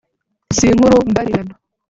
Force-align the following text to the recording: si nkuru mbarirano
si 0.55 0.67
nkuru 0.75 0.97
mbarirano 1.09 1.53